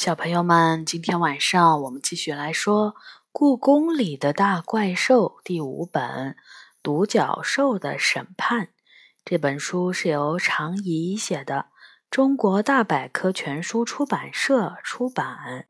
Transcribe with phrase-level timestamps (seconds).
[0.00, 2.94] 小朋友们，今天晚上我们继续来说
[3.32, 6.02] 《故宫里的大怪兽》第五本
[6.82, 8.64] 《独角兽的审判》。
[9.26, 11.66] 这本书是由常怡写的，
[12.10, 15.68] 中国大百科全书出版社出版。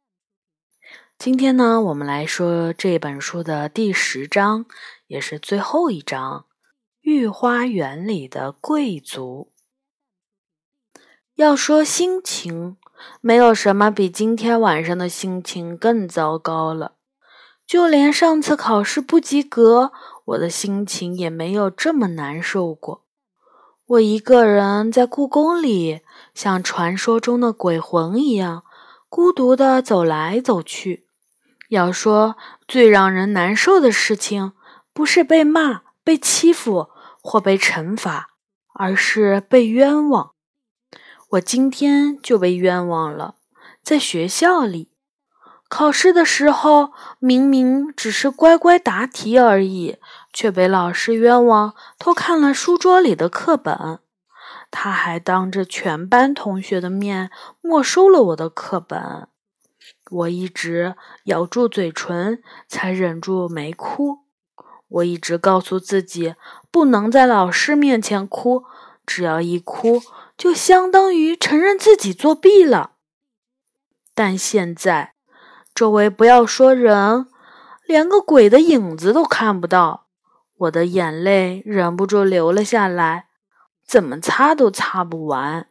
[1.18, 4.64] 今天呢，我们来说这本书的第十章，
[5.08, 6.46] 也是最后一章——
[7.02, 9.52] 御花园里的贵族。
[11.34, 12.76] 要说心情。
[13.20, 16.92] 没有什么比今天晚上的心情更糟糕了。
[17.66, 19.92] 就连上次考试不及格，
[20.24, 23.04] 我的心情也没有这么难受过。
[23.86, 26.00] 我一个人在故宫里，
[26.34, 28.64] 像传说中的鬼魂一样，
[29.08, 31.06] 孤独地走来走去。
[31.68, 34.52] 要说最让人难受的事情，
[34.92, 36.88] 不是被骂、被欺负
[37.22, 38.30] 或被惩罚，
[38.74, 40.32] 而是被冤枉。
[41.30, 43.36] 我今天就被冤枉了，
[43.84, 44.90] 在学校里
[45.68, 49.98] 考试的时候，明明只是乖乖答题而已，
[50.32, 54.00] 却被老师冤枉偷看了书桌里的课本。
[54.72, 59.28] 他还当着全班同学的面没收了我的课本。
[60.10, 64.18] 我一直咬住嘴唇，才忍住没哭。
[64.88, 66.34] 我一直告诉自己，
[66.72, 68.64] 不能在老师面前哭，
[69.10, 70.00] 只要一哭。
[70.38, 72.92] 就相当于承认自己作弊了，
[74.14, 75.12] 但现在
[75.74, 77.26] 周围不要说人，
[77.84, 80.06] 连个鬼的影子都看不到，
[80.56, 83.26] 我的眼泪忍不住流了下来，
[83.86, 85.68] 怎么擦都擦不完。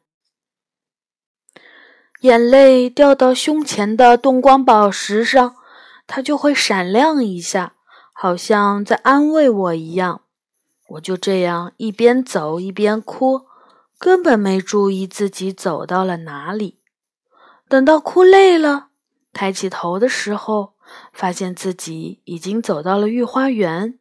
[2.21, 5.55] 眼泪掉到胸前的动光宝石上，
[6.05, 7.73] 它就会闪亮一下，
[8.13, 10.21] 好像在安慰我一样。
[10.89, 13.47] 我就这样一边走一边哭。
[13.97, 16.79] 根本没注意自己走到了哪里。
[17.67, 18.87] 等到哭累了，
[19.33, 20.75] 抬起头的时候，
[21.11, 23.99] 发现自己已经走到了御花园。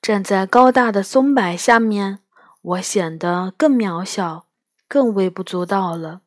[0.00, 2.20] 站在高大的松柏下面，
[2.62, 4.46] 我显得更渺小，
[4.86, 6.20] 更微不足道了。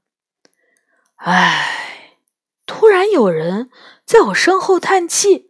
[1.15, 2.17] 唉，
[2.65, 3.69] 突然有人
[4.03, 5.49] 在我身后叹气，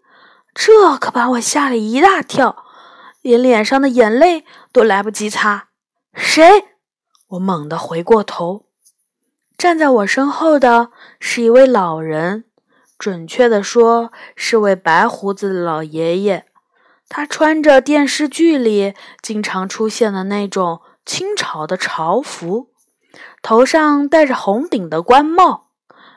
[0.53, 2.65] 这可把我吓了一大跳，
[3.21, 5.69] 连脸上的眼泪都来不及擦。
[6.13, 6.65] 谁？
[7.29, 8.65] 我猛地回过头，
[9.57, 12.45] 站在我身后的是一位老人，
[12.97, 16.45] 准确的说，是位白胡子的老爷爷。
[17.07, 22.71] 他穿着电视剧里经常出现的那种清朝的朝服，
[23.41, 25.69] 头上戴着红顶的官帽，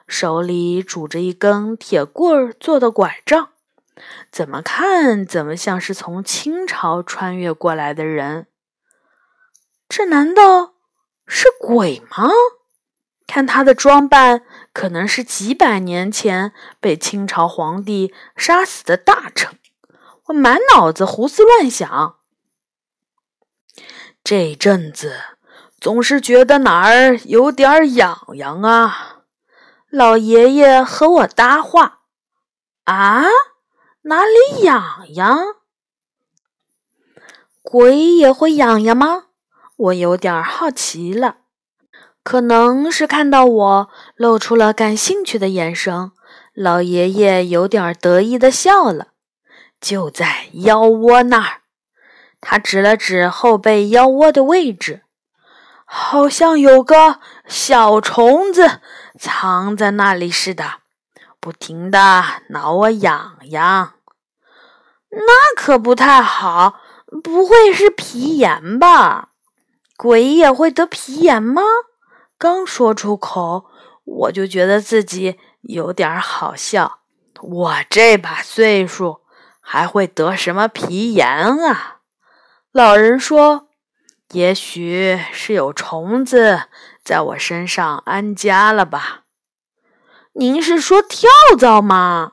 [0.06, 3.48] 手里拄着一根铁棍儿做的拐杖，
[4.30, 8.46] 怎么看怎么像是从清朝穿越过来的人。
[9.88, 10.74] 这难道？
[11.26, 12.30] 是鬼吗？
[13.26, 14.42] 看他的装扮，
[14.72, 19.58] 可能是几百年前被清朝皇帝杀死的大臣。
[20.26, 22.18] 我满脑子胡思乱想，
[24.22, 25.16] 这阵子
[25.80, 29.22] 总是觉得哪儿有点痒痒啊。
[29.88, 32.00] 老爷爷和我搭话
[32.84, 33.24] ：“啊，
[34.02, 35.38] 哪里痒痒？
[37.62, 39.26] 鬼也会痒痒吗？”
[39.76, 41.38] 我有点好奇了，
[42.22, 46.12] 可能是看到我露出了感兴趣的眼神，
[46.54, 49.08] 老爷爷有点得意的笑了。
[49.80, 51.62] 就在腰窝那儿，
[52.40, 55.02] 他指了指后背腰窝的位置，
[55.84, 58.80] 好像有个小虫子
[59.18, 60.81] 藏在那里似的，
[61.42, 63.94] 不停的挠我痒痒。
[65.10, 66.78] 那可不太好，
[67.24, 69.30] 不会是皮炎吧？
[69.96, 71.62] 鬼也会得皮炎吗？
[72.38, 73.66] 刚说出口，
[74.04, 77.00] 我就觉得自己有点好笑。
[77.40, 79.22] 我这把岁数
[79.60, 81.96] 还会得什么皮炎啊？
[82.70, 83.66] 老人说
[84.30, 86.68] ：“也许是有虫子
[87.02, 89.21] 在我身上安家了吧？”
[90.34, 91.28] 您是说跳
[91.58, 92.32] 蚤吗？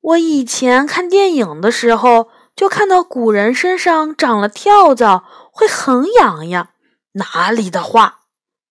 [0.00, 5.24] 我以前看电影的时候，就看到古人身上长了跳蚤。
[5.54, 6.70] 会很痒痒，
[7.12, 8.20] 哪里的话，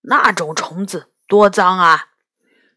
[0.02, 2.08] 那种虫子多脏啊！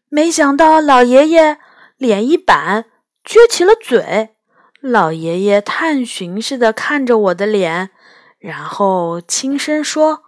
[0.09, 1.57] 没想到老爷爷
[1.97, 2.85] 脸一板，
[3.25, 4.35] 撅起了嘴。
[4.79, 7.89] 老爷爷探寻似的看着我的脸，
[8.37, 10.21] 然后轻声说：“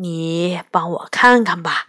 [0.00, 1.88] 你帮我看看吧，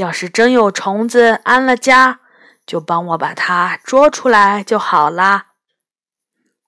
[0.00, 2.20] 要是真有虫子安了家，
[2.66, 5.46] 就帮我把它捉出来就好啦。”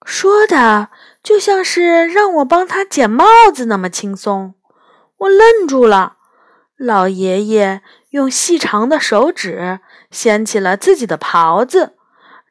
[0.05, 0.89] 说的。
[1.23, 3.25] 就像是让我帮他捡帽
[3.55, 4.55] 子那么轻松，
[5.19, 6.17] 我愣住了。
[6.75, 9.79] 老爷爷用细长的手指
[10.11, 11.95] 掀起了自己的袍子，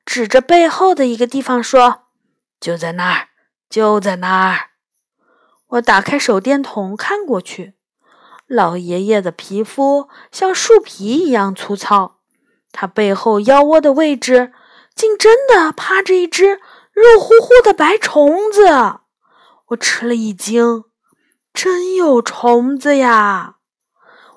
[0.06, 2.04] 指着背后的一个地方说
[2.58, 3.28] ：“就在那儿，
[3.68, 4.70] 就在那儿。”
[5.76, 7.74] 我打开手电筒看过去，
[8.52, 12.18] 老爷爷的皮肤像树皮一样粗糙，
[12.70, 14.52] 他背后腰窝的位置
[14.94, 16.60] 竟真的趴着一只
[16.92, 18.66] 肉乎乎的白虫子。
[19.68, 20.84] 我吃了一惊，
[21.54, 23.56] 真有虫子呀！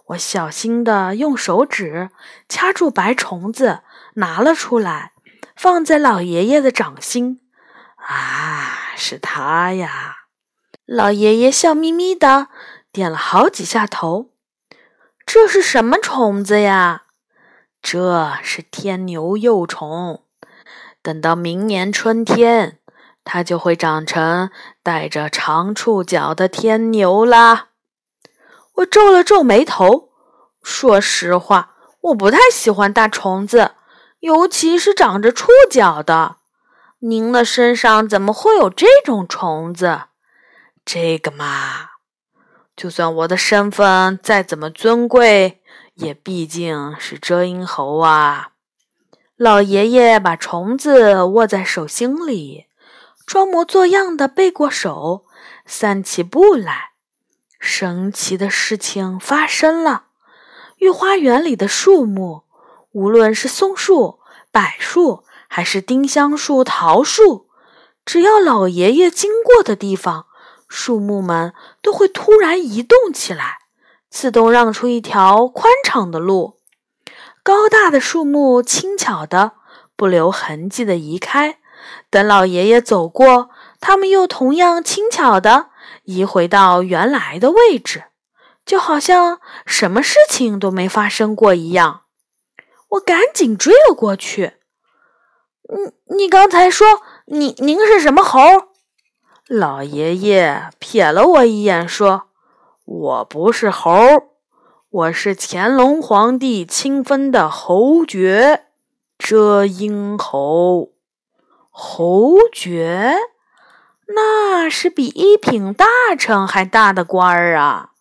[0.05, 2.09] 我小心地用手指
[2.47, 3.81] 掐住白虫子，
[4.13, 5.11] 拿了出来，
[5.57, 7.41] 放在老爷爷的掌心。
[7.97, 10.15] 啊，是他呀！
[10.85, 12.47] 老爷爷笑眯眯的
[12.95, 14.29] 点了好几下头。
[15.25, 17.03] 这是什么虫子呀？
[17.81, 20.23] 这是天牛幼虫。
[21.01, 22.79] 等到明年春天，
[23.25, 24.49] 它就会长成
[24.81, 27.67] 带着长触角的天牛啦。
[28.75, 30.11] 我皱了皱眉头，
[30.63, 33.71] 说实话，我不太喜欢大虫子，
[34.21, 36.37] 尤其是长着触角的。
[36.99, 40.03] 您的身上怎么会有这种虫子？
[40.85, 41.89] 这个嘛，
[42.75, 45.61] 就算我的身份再怎么尊贵，
[45.93, 48.49] 也毕竟是遮阴猴啊。
[49.37, 52.67] 老爷爷把虫子握在手心里，
[53.25, 55.25] 装模作样的背过手，
[55.65, 56.91] 散起步来。
[57.59, 60.07] 神奇的事情发生了，
[60.77, 62.43] 御花园里的树木，
[62.91, 64.19] 无论是松树、
[64.51, 67.47] 柏树，还是丁香树、桃树，
[68.05, 70.27] 只要老爷爷经过的地方，
[70.67, 73.59] 树木们都会突然移动起来，
[74.09, 76.59] 自动让出一条宽敞的路。
[77.43, 79.53] 高大的树木轻巧的、
[79.95, 81.59] 不留痕迹的移开，
[82.09, 85.69] 等老爷爷走过，他们又同样轻巧的。
[86.03, 88.05] 移回到原来的位置，
[88.65, 92.01] 就好像什么事情都没发生过一样。
[92.89, 94.57] 我赶紧追了过去。
[95.67, 98.39] 你你刚才说你您是什么猴？
[99.47, 102.23] 老爷爷瞥了我一眼，说
[102.83, 103.91] ：“我不是猴，
[104.89, 108.65] 我是乾隆皇帝亲封的侯爵，
[109.19, 110.93] 遮阴侯。
[111.69, 113.15] 侯爵。”
[114.15, 115.85] 那是比一品大
[116.17, 117.91] 臣还大的官儿啊！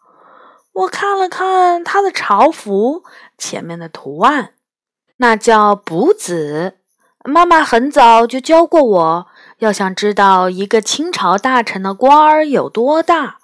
[0.73, 3.05] 我看了看他的朝服
[3.37, 4.55] 前面的图案，
[5.19, 6.79] 那叫补子。
[7.25, 9.27] 妈妈很早就教过我，
[9.59, 13.39] 要想知道一个清朝大臣的官儿有多大，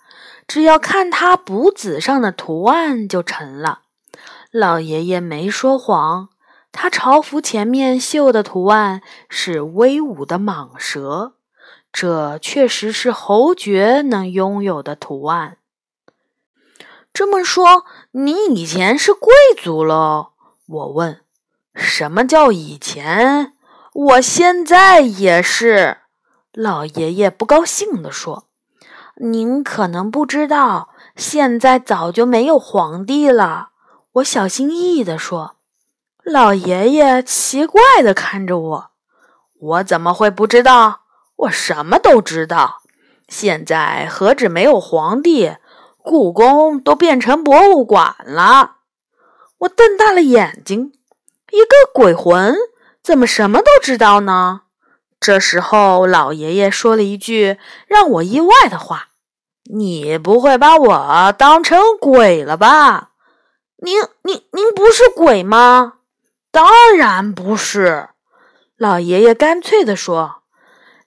[0.47, 3.81] 只要看他补子上的图案就成了。
[4.51, 6.31] 老爷爷没说谎，
[6.73, 11.35] 他朝服前面绣的图案是威武的蟒蛇。
[11.93, 15.59] 这确实是侯爵能拥有的图案。
[17.13, 20.31] 这么说，你以前是贵族喽？
[20.67, 21.21] 我问。
[21.75, 23.53] 什么叫以前？
[23.93, 25.99] 我现在也是。
[26.53, 28.45] 老爷爷不高兴地说
[29.23, 33.71] ：“您可能不知道，现在早就没有皇帝了。”
[34.15, 35.57] 我小心翼翼地说。
[36.23, 38.91] 老爷爷奇怪地看着我
[39.59, 41.01] ：“我怎么会不知道？”
[41.37, 42.83] 我什么都知道。
[43.27, 45.57] 现在何止没有皇帝，
[46.03, 48.77] 故宫都变成博物馆了。
[49.59, 50.93] 我瞪大了眼睛，
[51.51, 52.55] 一个鬼魂
[53.03, 54.63] 怎么什么都知道呢？
[55.19, 59.09] 这时候，老爷爷说了一句让我意外的话
[59.73, 63.11] ：“你不会把我当成鬼了吧？
[63.79, 65.95] 您、您、您不是鬼吗？
[66.51, 68.09] 当然不是。”
[68.77, 70.37] 老爷爷干脆地说。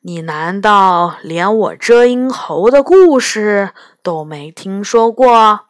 [0.05, 3.71] 你难道连我遮阴侯的故事
[4.03, 5.61] 都没听说过？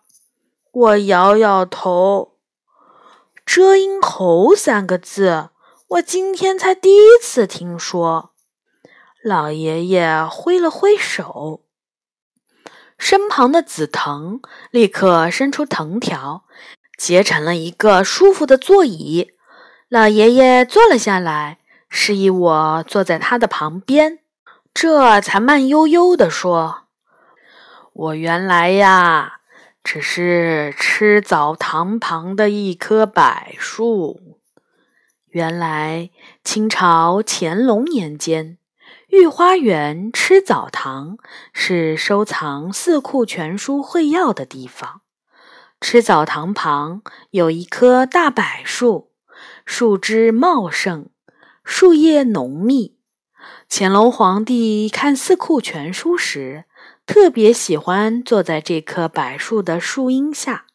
[0.71, 2.33] 我摇摇头。
[3.45, 5.49] 遮阴侯三个字，
[5.93, 8.31] 我今天才第一次听说。
[9.21, 11.61] 老爷爷挥了挥手，
[12.97, 16.45] 身旁的紫藤立刻伸出藤条，
[16.97, 19.33] 结成了一个舒服的座椅。
[19.87, 21.59] 老爷爷坐了下来，
[21.89, 24.19] 示意我坐在他的旁边。
[24.73, 26.85] 这才慢悠悠地说
[27.93, 29.41] ：“我原来呀，
[29.83, 33.23] 只是吃澡堂旁的一棵柏
[33.59, 34.39] 树。
[35.33, 36.11] 原来
[36.43, 38.59] 清朝乾隆年间，
[39.07, 41.17] 御花园吃澡堂
[41.51, 45.01] 是收藏《四库全书》会要的地方。
[45.81, 49.09] 吃澡堂旁有一棵大柏树，
[49.65, 51.09] 树枝茂盛，
[51.63, 52.99] 树叶浓密。”
[53.67, 56.65] 乾隆皇帝看《四库全书》时，
[57.07, 60.67] 特别喜欢坐在这棵柏树的树荫下。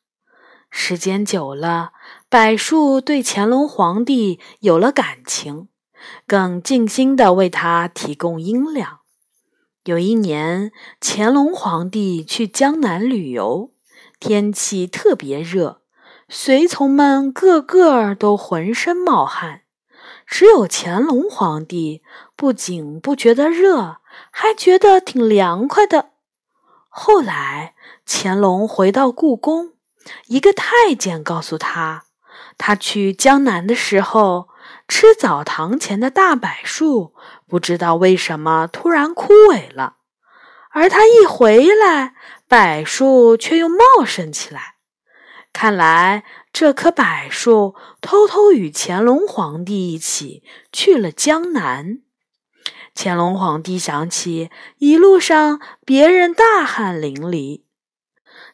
[0.68, 1.92] 时间久了，
[2.30, 5.68] 柏树对乾隆皇帝有了感情，
[6.26, 8.98] 更尽心地为他提供阴凉。
[9.84, 10.70] 有一年，
[11.00, 13.70] 乾隆皇帝去江南旅游，
[14.20, 15.80] 天气特别热，
[16.28, 19.62] 随从们个个都浑身冒汗，
[20.26, 22.02] 只有乾隆皇帝
[22.36, 26.10] 不仅不觉得热，还觉得挺凉快的。
[26.90, 27.74] 后来，
[28.06, 29.72] 乾隆回到故宫，
[30.26, 32.04] 一个太监告诉他，
[32.58, 34.48] 他去江南的时候，
[34.86, 37.14] 吃澡堂前的大柏树。
[37.46, 39.96] 不知道为什么突然枯萎了，
[40.70, 42.14] 而他一回来，
[42.46, 44.74] 柏树却又茂盛起来。
[45.50, 52.00] 看来这棵柏树偷偷与乾隆皇帝一起去了江南。
[52.94, 57.62] 乾隆皇帝想起一路上别人大汗淋漓，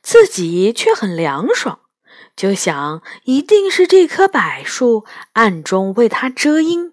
[0.02, 1.80] 自己却很凉爽，
[2.36, 6.92] 就想一定是这棵柏树暗中为他遮阴。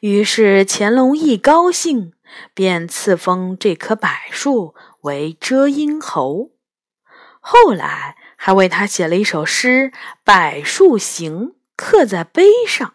[0.00, 2.12] 于是乾隆一高兴，
[2.54, 6.50] 便赐封这棵柏树为遮阴侯。
[7.40, 9.90] 后来还为他写了一首诗
[10.24, 12.94] 《柏树行》，刻在碑上。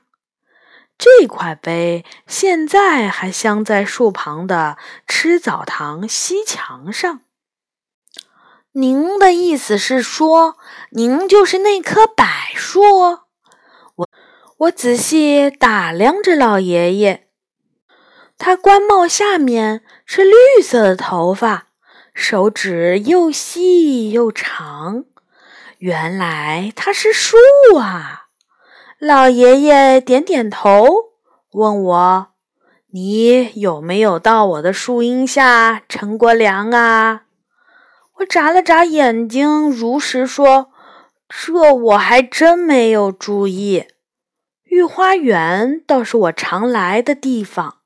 [0.98, 7.22] 这块碑现在还镶在树旁的吃澡堂西墙上。
[8.80, 10.56] 您的意思是说，
[10.92, 12.80] 您就是那棵柏树？
[13.96, 14.10] 我
[14.58, 17.22] 我仔细打量着老爷爷，
[18.38, 21.70] 他官帽下面是绿色的头发，
[22.14, 25.06] 手指又细又长。
[25.80, 27.36] 原来他是树
[27.80, 28.28] 啊！
[29.00, 30.86] 老爷爷点点头，
[31.54, 32.28] 问我
[32.94, 37.24] ：“你有没有到我的树荫下乘过凉啊？”
[38.18, 40.72] 我眨了眨眼睛，如实说
[41.30, 43.86] ：“这我还真没有注意。”
[44.66, 47.78] 御花园倒是我常来的地方，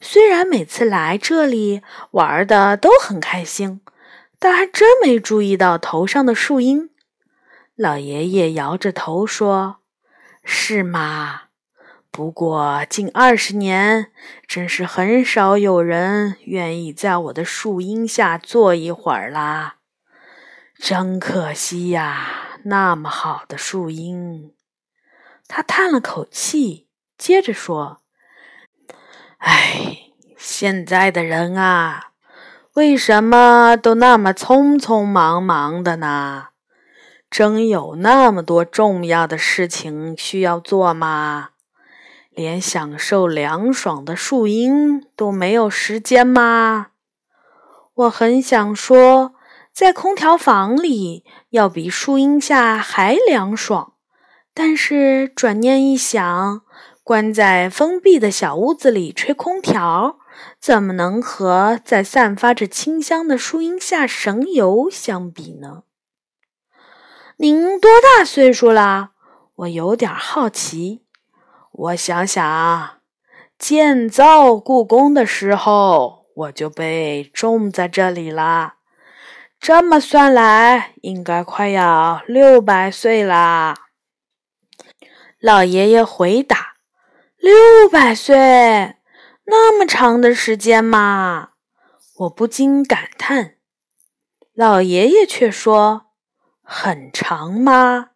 [0.00, 3.80] 虽然每次来这里玩的都很开心，
[4.38, 6.90] 但还真没注意到头上的树荫。
[7.76, 9.78] 老爷爷摇着头说
[10.44, 11.42] ：“是吗？
[12.16, 14.12] 不过近二十年，
[14.46, 19.78] 真是很少有人愿意在我的树荫下坐一会儿啦。
[20.78, 24.52] 真可惜呀，那么好的树荫。”
[25.48, 26.86] 他叹了口气，
[27.18, 28.02] 接着说
[29.38, 32.10] ：“哎，现在的人啊，
[32.74, 36.50] 为什么都那么匆匆忙忙的呢？
[37.28, 41.48] 真有那么多重要的事情需要做吗？
[42.34, 46.88] 连享受凉爽的树荫都没有时间吗？
[47.94, 49.34] 我很想说，
[49.72, 53.92] 在空调房里要比树荫下还凉爽。”
[54.52, 56.62] 但是转念一想，
[57.02, 60.18] 关在封闭的小屋子里吹空调，
[60.60, 65.82] 怎么能和在散发着清香的树荫下神游相比呢？
[67.36, 69.10] 您多大岁数了？
[69.56, 71.03] 我有点好奇。
[71.76, 73.00] 我想想啊，
[73.58, 78.74] 建造故宫的时候，我就被种在这里了。
[79.58, 83.74] 这么算来，应该快要六百岁啦。
[85.40, 86.74] 老爷爷回答
[87.36, 88.36] ：“六百岁，
[89.46, 91.50] 那么长的时间嘛？”
[92.18, 93.56] 我不禁感叹。
[94.54, 96.06] 老爷爷却说
[96.62, 98.10] ：“很长吗？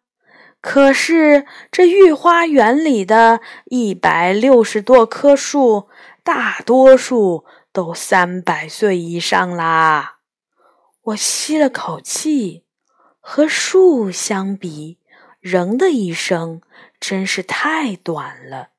[0.61, 5.87] 可是这御花园里的一百六十多棵树，
[6.23, 10.17] 大多数都三百岁以上啦。”
[11.09, 12.63] 我吸了口气，
[13.19, 14.97] 和树相比，
[15.39, 16.61] 人的一生。
[16.99, 18.71] 真是太短了！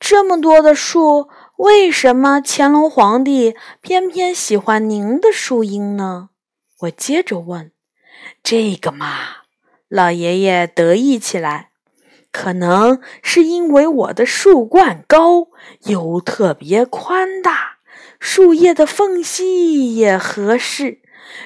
[0.00, 6.30] 这么多的树，为什么乾隆皇帝偏偏喜欢您的树荫呢？
[6.80, 7.70] 我接着问
[8.42, 9.41] ：“这个嘛，
[9.92, 11.72] 老爷爷得意起来，
[12.30, 15.48] 可能是因为我的树冠高
[15.84, 17.76] 又特别宽大，
[18.18, 21.02] 树叶的缝隙也合适，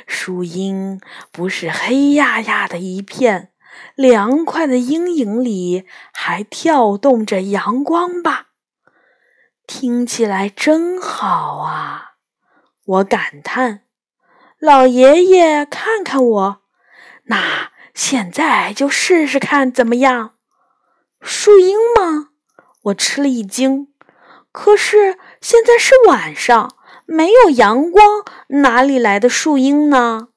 [0.06, 1.00] 树荫
[1.32, 3.50] 不是黑压压的一片。”
[3.96, 8.46] 凉快的阴影里还跳动着阳光吧，
[9.66, 12.12] 听起来真好啊！
[12.84, 13.82] 我感叹。
[14.58, 16.62] 老爷爷看看我，
[17.24, 20.34] 那现在就试试看怎么样？
[21.22, 22.28] 树荫吗？
[22.82, 23.88] 我吃了一惊。
[24.52, 26.76] 可是现在是晚上，
[27.06, 30.28] 没有阳光，哪里来的树荫呢？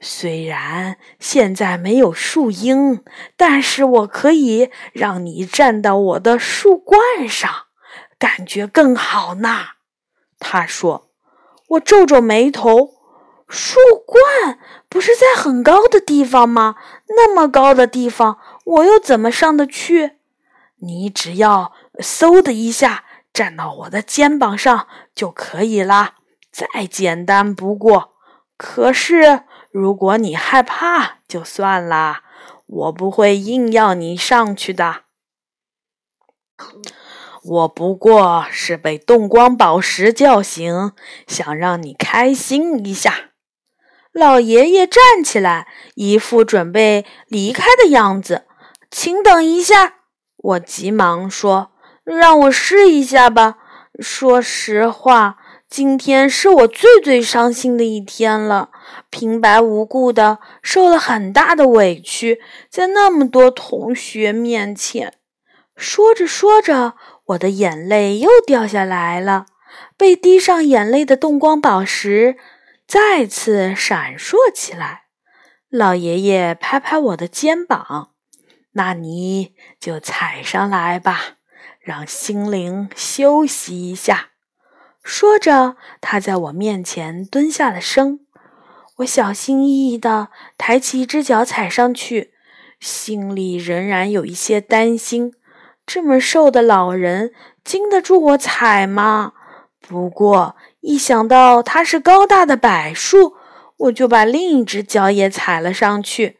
[0.00, 3.04] 虽然现在没有树荫，
[3.36, 7.48] 但是我可以让你站到我的树冠上，
[8.18, 9.66] 感觉更好呢。”
[10.40, 11.10] 他说。
[11.68, 12.96] 我皱皱眉头，
[13.52, 16.76] 树冠不是在很高的地方吗？
[17.08, 20.12] 那么高的地方，我又怎么上得去？
[20.76, 26.14] 你只要嗖的一下站到我的肩膀上就可以啦，
[26.50, 28.14] 再简单不过。
[28.56, 32.22] 可是如果你害怕，就算啦，
[32.66, 35.02] 我不会硬要你上去的。
[37.42, 40.92] 我不过是被动光宝石叫醒，
[41.26, 43.31] 想让你开心一下。
[44.12, 48.44] 老爷爷站起来，一副准备离开的样子。
[48.90, 49.94] 请等一下，
[50.36, 51.72] 我急忙说
[52.04, 53.56] ：“让我试一下吧。”
[53.98, 55.38] 说实话，
[55.68, 58.70] 今天是我最最伤心的一天了，
[59.08, 65.14] 平白无故的受了很大的委屈，在那么多同学面前。
[65.76, 66.94] 说着说着。
[67.26, 69.46] 我的眼泪又掉下来了，
[69.96, 72.36] 被滴上眼泪的动光宝石
[72.92, 75.04] 再次闪烁起来。
[75.70, 78.10] 老爷爷拍拍我的肩膀
[78.72, 81.38] ：“那你就踩上来吧，
[81.80, 84.32] 让心灵休息一下。”
[85.02, 88.26] 说着，他在我面前蹲下了身。
[88.96, 92.34] 我小心翼翼地抬起一只脚踩上去，
[92.78, 95.32] 心里仍然有一些担心。
[95.86, 97.32] 这么瘦的老人
[97.64, 99.32] 经得住我踩吗？
[99.80, 103.34] 不过一想到它是高大的柏树，
[103.78, 106.38] 我就把另一只脚也踩了上去。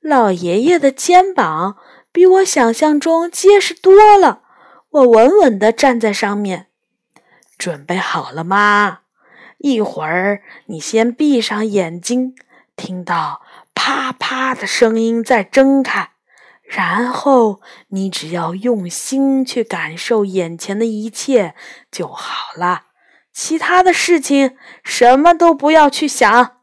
[0.00, 1.76] 老爷爷的肩膀
[2.10, 4.42] 比我想象中结实多了，
[4.90, 6.66] 我稳稳地站在上面。
[7.58, 9.00] 准备好了吗？
[9.58, 12.34] 一会儿你先闭上眼睛，
[12.74, 13.42] 听到
[13.74, 16.10] 啪啪的声音再睁开。
[16.62, 21.54] 然后你只要用心去感受眼前的一切
[21.90, 22.86] 就好了，
[23.32, 26.58] 其他的事情什么都不要去想。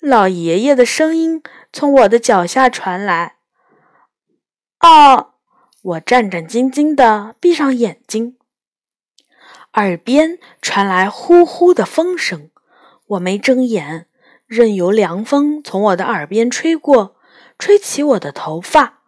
[0.00, 1.42] 老爷爷的声音
[1.72, 3.36] 从我的脚下传来。
[4.80, 5.34] 哦，
[5.82, 8.36] 我战战兢兢地闭上眼睛，
[9.74, 12.50] 耳边传来呼呼的风声。
[13.08, 14.06] 我没睁眼，
[14.46, 17.16] 任由凉风从我的耳边吹过，
[17.58, 19.00] 吹起我的头发。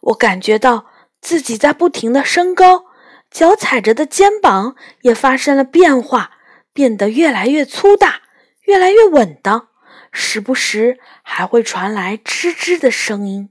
[0.00, 0.86] 我感觉到
[1.20, 2.86] 自己在不停的升高，
[3.30, 6.37] 脚踩着的肩膀也发生了变化，
[6.78, 8.20] 变得越来越粗大，
[8.60, 9.66] 越来越稳当，
[10.12, 13.50] 时不时还会传来吱吱的声音。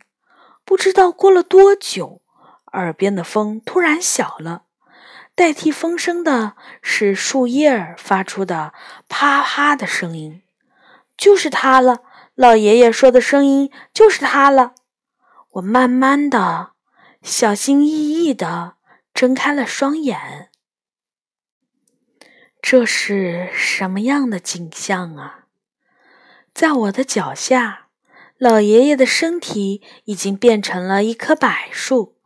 [0.64, 2.22] 不知道过了多久，
[2.72, 4.62] 耳边的风突然小了，
[5.36, 8.72] 代替风声的是树叶发出的
[9.10, 10.42] 啪啪的声音。
[11.18, 11.98] 就是它了，
[12.34, 14.72] 老爷爷说的声音就是它了。
[15.56, 16.70] 我慢慢的、
[17.22, 18.76] 小心翼翼的
[19.14, 20.50] 睁开了双眼。
[22.70, 25.46] 这是什么样的景象啊？
[26.54, 27.88] 在我的脚下，
[28.38, 32.18] 老爷爷的身体已经变成了一棵柏树，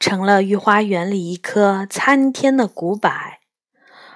[0.00, 3.08] 成了御花园里一棵参天的古柏，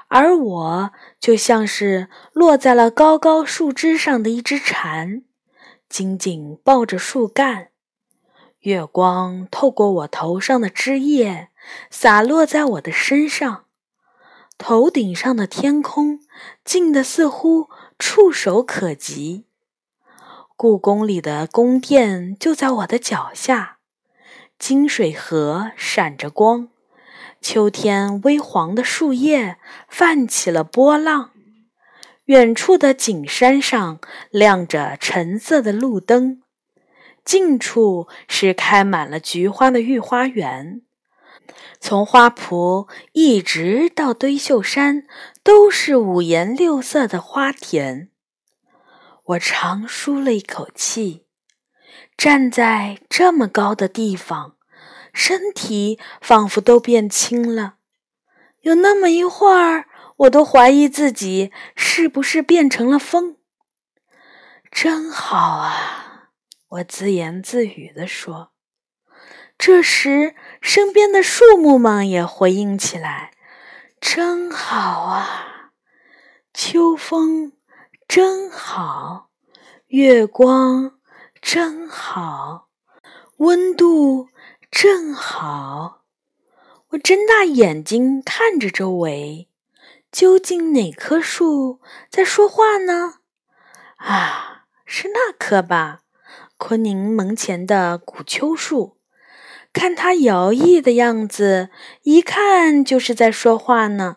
[0.08, 5.22] 而我就像是落在了高高树枝上的一只蝉，
[5.88, 7.68] 紧紧抱着树干。
[8.62, 11.50] 月光透过我头上的枝叶，
[11.90, 13.66] 洒落在我的身上。
[14.62, 16.20] 头顶上的天空
[16.66, 19.46] 近得似乎触手可及。
[20.54, 23.78] 故宫里的宫殿就在我的脚下，
[24.58, 26.68] 金水河闪着光，
[27.40, 29.56] 秋天微黄的树叶
[29.88, 31.30] 泛起了波浪。
[32.26, 33.98] 远处的景山上
[34.30, 36.42] 亮着橙色的路灯。
[37.24, 40.82] 近处是开满了菊花的御花园，
[41.80, 45.06] 从花圃一直到堆秀山，
[45.42, 48.10] 都是五颜六色的花田。
[49.24, 51.26] 我长舒了一口气，
[52.16, 54.56] 站在这么高的地方，
[55.14, 57.76] 身体仿佛都变轻了。
[58.60, 59.86] 有那么一会儿，
[60.18, 63.38] 我都怀疑自己是不是变成了风。
[64.70, 66.30] 真好啊！
[66.68, 68.49] 我自言自语地说。
[69.62, 73.32] 这时，身边的树木们也回应起来
[74.00, 75.72] ：“真好啊，
[76.54, 77.52] 秋风
[78.08, 79.28] 真好，
[79.88, 80.92] 月光
[81.42, 82.68] 真好，
[83.36, 84.30] 温度
[84.70, 86.04] 正好。”
[86.92, 89.50] 我睁大眼睛看着周围，
[90.10, 93.16] 究竟哪棵树在说话呢？
[93.96, 94.64] 啊！
[94.86, 96.00] 是那棵吧？
[96.56, 98.96] 昆宁门前的古秋树，
[99.72, 101.70] 看它摇曳的样子，
[102.02, 104.16] 一看就是在说话呢。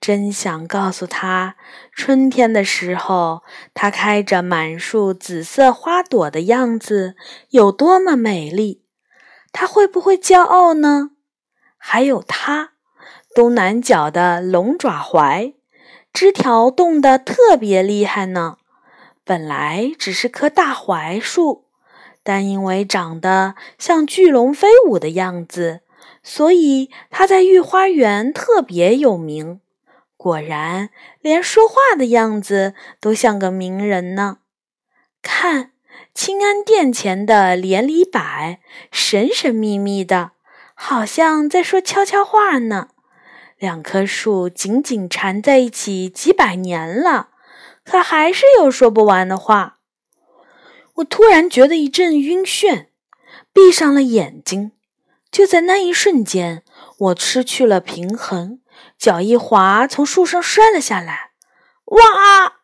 [0.00, 1.54] 真想告诉他，
[1.94, 3.42] 春天的时候，
[3.72, 7.14] 它开着满树紫色花朵的样子
[7.50, 8.82] 有多么美丽。
[9.52, 11.10] 他会不会骄傲呢？
[11.78, 12.72] 还有它
[13.34, 15.54] 东南角的龙爪槐，
[16.12, 18.56] 枝条动得特别厉害呢。
[19.24, 21.66] 本来只是棵大槐树，
[22.22, 25.80] 但因为长得像巨龙飞舞的样子，
[26.22, 29.60] 所以它在御花园特别有名。
[30.16, 34.38] 果然，连说话的样子都像个名人呢。
[35.20, 35.72] 看，
[36.14, 38.58] 清安殿前的连理柏，
[38.92, 40.30] 神神秘秘的，
[40.74, 42.88] 好像在说悄悄话呢。
[43.58, 47.30] 两棵树紧紧缠在一起几百年了，
[47.84, 49.78] 可还是有说不完的话。
[50.96, 52.86] 我突然觉得一阵晕眩，
[53.52, 54.72] 闭上了眼睛。
[55.30, 56.62] 就在那一瞬间，
[56.98, 58.60] 我失去了平衡。
[58.98, 61.30] 脚一滑，从树上摔了下来。
[61.86, 62.54] 哇！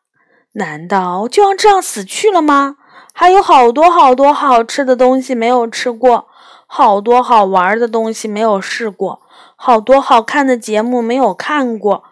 [0.53, 2.77] 难道就要这样死去了吗？
[3.13, 6.29] 还有好多好多好吃的东西没有吃过，
[6.67, 9.23] 好多好玩的东西没有试过，
[9.57, 12.05] 好多好看的节目没有看过。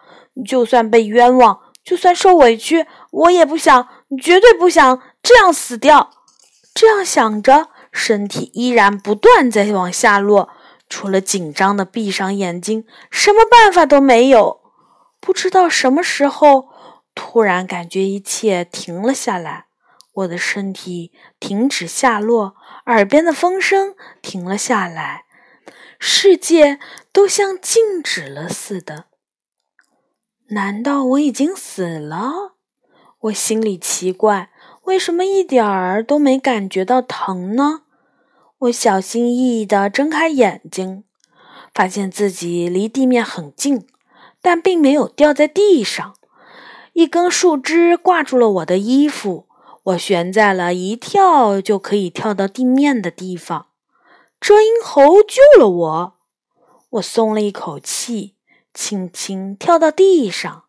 [0.45, 3.87] 就算被冤枉，就算受委屈，我也不想，
[4.21, 6.13] 绝对不想这样死掉。
[6.73, 10.49] 这样想着，身体依然不断在往下落。
[10.87, 14.61] 除了紧张的闭上眼睛，什么办法都没有。
[15.19, 16.69] 不知道什么时候，
[17.13, 19.65] 突然感觉一切停了下来，
[20.13, 21.11] 我的身体
[21.41, 25.25] 停止下落，耳边的风声停了下来，
[25.99, 26.79] 世界
[27.11, 29.07] 都像静止了似的。
[30.51, 32.53] 难道我已经死了？
[33.21, 34.51] 我心里奇怪，
[34.87, 37.81] 为什么一点儿都没感觉到疼呢？
[38.59, 41.03] 我小心翼翼地睁开眼睛，
[41.73, 43.85] 发现自己离地面很近，
[44.41, 46.15] 但并没有掉在地上。
[46.93, 49.47] 一根树枝挂住了我的衣服，
[49.83, 53.67] 我悬在了一跳就可以跳到地面的地方。
[54.39, 56.13] 遮阴猴救了我，
[56.91, 58.35] 我松了一口气，
[58.73, 60.63] 轻轻跳到地上，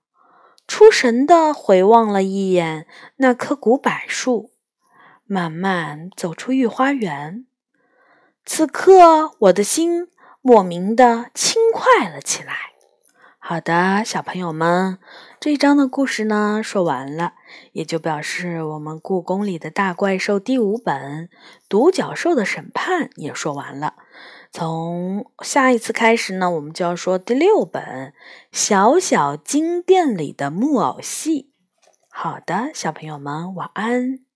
[0.69, 4.53] 出神地回望了一眼那棵古柏树，
[5.25, 7.47] 慢慢走出御花园。
[8.45, 10.09] 此刻，我的心
[10.43, 12.55] 莫名的轻快了起来。
[13.39, 14.99] 好的，小朋友们，
[15.41, 17.33] 这一章的故事呢说完了，
[17.73, 21.29] 也就表示我们故宫里的大怪兽第五本
[21.67, 23.95] 《独角兽的审判》也说完了。
[24.51, 27.83] 从下一次开始呢，我们就要说第六本
[28.51, 31.43] 《小小金店里的木偶戏》。
[32.09, 34.28] 好的，小朋友们，晚安。